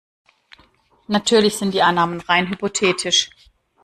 Natürlich 1.07 1.59
sind 1.59 1.75
die 1.75 1.83
Annahmen 1.83 2.21
rein 2.21 2.49
hypothetisch. 2.49 3.29